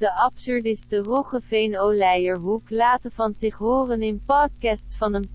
de 0.00 0.16
absurdiste 0.16 0.98
Roggeveen 0.98 1.78
Oleierhoek 1.78 2.70
laten 2.70 3.12
van 3.12 3.34
zich 3.34 3.56
horen 3.56 4.02
in 4.02 4.22
podcasts 4.26 4.96
van 4.96 5.14
een 5.14 5.30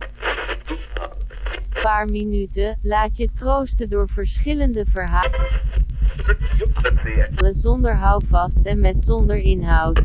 paar 1.81 2.05
minuten. 2.05 2.79
Laat 2.81 3.17
je 3.17 3.29
troosten 3.33 3.89
door 3.89 4.09
verschillende 4.09 4.85
verhalen 4.91 5.63
zonder 7.51 7.95
houvast 7.95 8.59
en 8.59 8.79
met 8.79 9.03
zonder 9.03 9.37
inhoud. 9.37 10.01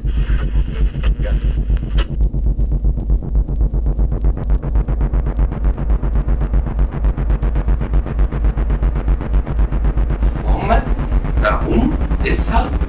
هم 10.45 10.83
darum, 11.41 11.93
deshalb. 12.23 12.80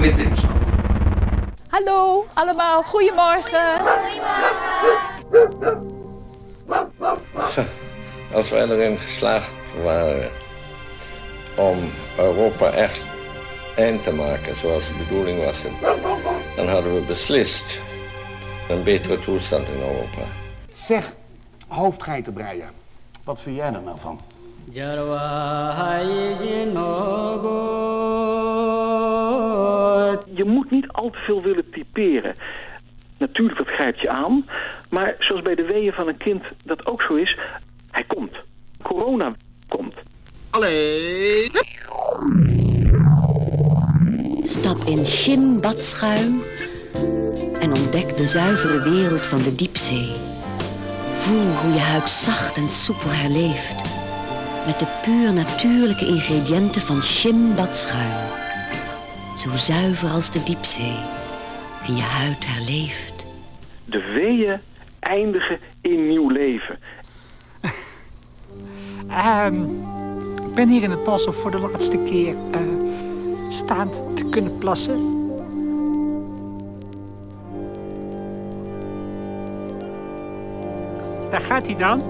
Met 0.00 0.18
inshallah. 0.18 0.56
Hallo 1.68 2.26
allemaal, 2.34 2.82
goedemorgen. 2.82 3.80
Als 8.34 8.50
wij 8.50 8.68
erin 8.68 8.98
geslaagd 8.98 9.52
waren 9.82 10.30
om 11.56 11.78
Europa 12.16 12.70
echt 12.70 13.02
eind 13.76 14.02
te 14.02 14.12
maken 14.12 14.56
zoals 14.56 14.86
de 14.86 14.94
bedoeling 14.94 15.44
was, 15.44 15.62
dan 16.56 16.68
hadden 16.68 16.94
we 16.94 17.00
beslist 17.00 17.80
een 18.68 18.82
betere 18.82 19.18
toestand 19.18 19.68
in 19.68 19.80
Europa. 19.80 20.22
Zeg, 20.74 21.12
hoofdgeitenbreien. 21.68 22.70
Wat 23.24 23.40
vind 23.40 23.56
jij 23.56 23.72
er 23.72 23.82
nou 23.82 23.98
van? 23.98 24.20
Je 30.40 30.46
moet 30.46 30.70
niet 30.70 30.88
al 30.88 31.10
te 31.10 31.18
veel 31.18 31.42
willen 31.42 31.70
typeren. 31.70 32.34
Natuurlijk, 33.18 33.58
dat 33.58 33.66
grijpt 33.66 34.00
je 34.00 34.08
aan. 34.08 34.46
Maar 34.88 35.14
zoals 35.18 35.42
bij 35.42 35.54
de 35.54 35.66
weeën 35.66 35.92
van 35.92 36.08
een 36.08 36.16
kind 36.16 36.42
dat 36.64 36.86
ook 36.86 37.02
zo 37.02 37.14
is, 37.14 37.38
hij 37.90 38.04
komt. 38.04 38.36
Corona 38.82 39.34
komt. 39.68 39.94
Allee. 40.50 41.50
Stap 44.42 44.84
in 44.84 45.06
Shim 45.06 45.60
badschuim 45.60 46.42
en 47.60 47.72
ontdek 47.72 48.16
de 48.16 48.26
zuivere 48.26 48.82
wereld 48.82 49.26
van 49.26 49.42
de 49.42 49.54
diepzee. 49.54 50.12
Voel 51.12 51.46
hoe 51.62 51.72
je 51.72 51.78
huid 51.78 52.10
zacht 52.10 52.56
en 52.56 52.68
soepel 52.68 53.10
herleeft. 53.10 53.74
Met 54.66 54.78
de 54.78 55.00
puur 55.04 55.32
natuurlijke 55.32 56.06
ingrediënten 56.06 56.82
van 56.82 57.02
Shim 57.02 57.54
badschuim. 57.54 58.49
Zo 59.40 59.56
zuiver 59.56 60.08
als 60.08 60.30
de 60.30 60.42
diepzee. 60.42 60.96
En 61.86 61.96
je 61.96 62.02
huid 62.02 62.46
herleeft. 62.46 63.24
De 63.84 64.02
weeën 64.02 64.60
eindigen 64.98 65.58
in 65.80 66.08
nieuw 66.08 66.28
leven. 66.28 66.78
Ehm, 69.08 69.64
ik 70.46 70.54
ben 70.54 70.68
hier 70.68 70.82
in 70.82 70.90
het 70.90 71.04
bos 71.04 71.26
om 71.26 71.32
voor 71.32 71.50
de 71.50 71.58
laatste 71.58 71.98
keer 71.98 72.34
eh, 72.50 72.60
staand 73.48 74.02
te 74.14 74.24
kunnen 74.24 74.58
plassen. 74.58 75.28
Daar 81.30 81.40
gaat 81.40 81.66
hij 81.66 81.76
dan. 81.76 82.02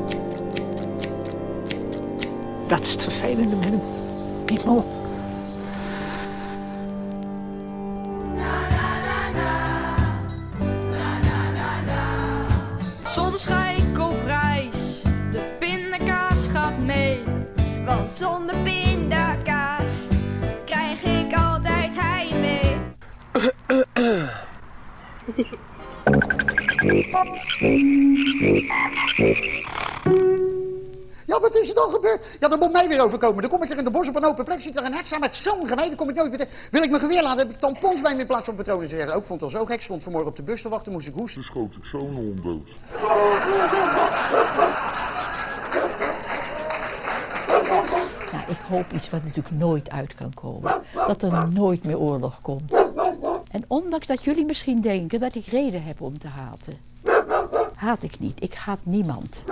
Dat 2.68 2.80
is 2.80 2.92
het 2.92 3.02
vervelende 3.02 3.56
met 3.56 3.72
een 3.72 3.82
piemel. 4.44 5.09
Soms 13.10 13.46
ga 13.46 13.68
ik 13.68 13.98
op 13.98 14.24
reis, 14.24 15.02
de 15.30 15.56
pindakaas 15.58 16.46
gaat 16.52 16.78
mee. 16.78 17.22
Want 17.84 18.14
zonder 18.14 18.56
pindakaas 18.56 20.08
krijg 20.64 21.02
ik 21.02 21.34
altijd 21.34 21.96
heimwee. 22.00 22.76
Ja, 31.30 31.40
wat 31.40 31.54
is 31.54 31.68
er 31.68 31.74
dan 31.74 31.90
gebeurd? 31.90 32.26
Ja, 32.40 32.48
dat 32.48 32.60
moet 32.60 32.72
mij 32.72 32.88
weer 32.88 33.00
overkomen. 33.00 33.40
Dan 33.40 33.50
kom 33.50 33.62
ik 33.62 33.70
er 33.70 33.78
in 33.78 33.84
de 33.84 33.90
bos 33.90 34.08
op 34.08 34.16
een 34.16 34.24
open 34.24 34.44
plek, 34.44 34.60
zit 34.60 34.76
er 34.76 34.84
een 34.84 34.92
hek 34.94 35.06
staan 35.06 35.20
met 35.20 35.36
zo'n 35.36 35.68
gemeen, 35.68 35.86
dan 35.88 35.96
kom 35.96 36.08
ik 36.08 36.14
nooit 36.14 36.28
weer... 36.28 36.38
te- 36.38 36.48
Wil 36.70 36.82
ik 36.82 36.90
mijn 36.90 37.02
geweer 37.02 37.22
laten, 37.22 37.38
heb 37.38 37.50
ik 37.50 37.58
tampons 37.58 38.00
bij 38.00 38.14
me 38.14 38.20
in 38.20 38.26
plaats 38.26 38.44
van 38.44 38.54
patronen. 38.54 38.88
Ze 38.88 38.96
zeggen 38.96 39.14
ook, 39.14 39.24
vond 39.26 39.40
het 39.40 39.52
al 39.54 39.58
zo 39.60 39.64
gek, 39.66 39.82
stond 39.82 40.02
vanmorgen 40.02 40.30
op 40.30 40.36
de 40.36 40.42
bus 40.42 40.62
te 40.62 40.68
wachten, 40.68 40.92
moest 40.92 41.06
ik 41.08 41.14
hoesten. 41.14 41.42
schoot 41.42 41.72
ik 41.76 41.84
zo'n 41.84 42.14
hond 42.14 42.42
dood. 42.42 42.68
Nou, 48.32 48.44
ik 48.48 48.56
hoop 48.68 48.92
iets 48.92 49.10
wat 49.10 49.22
natuurlijk 49.24 49.54
nooit 49.56 49.90
uit 49.90 50.14
kan 50.14 50.34
komen. 50.34 50.82
Dat 51.06 51.22
er 51.22 51.48
nooit 51.52 51.84
meer 51.84 51.98
oorlog 51.98 52.40
komt. 52.42 52.72
En 53.50 53.64
ondanks 53.66 54.06
dat 54.06 54.24
jullie 54.24 54.44
misschien 54.44 54.80
denken 54.80 55.20
dat 55.20 55.34
ik 55.34 55.46
reden 55.46 55.82
heb 55.82 56.00
om 56.00 56.18
te 56.18 56.28
haten. 56.28 56.74
Haat 57.74 58.02
ik 58.02 58.18
niet. 58.18 58.42
Ik 58.42 58.54
haat 58.54 58.78
niemand. 58.82 59.44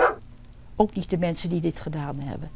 Ook 0.81 0.94
niet 0.94 1.11
de 1.11 1.19
mensen 1.19 1.49
die 1.49 1.61
dit 1.61 1.81
gedaan 1.81 2.21
hebben. 2.21 2.50